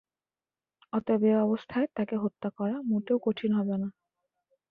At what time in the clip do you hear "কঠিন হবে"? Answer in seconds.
3.25-3.75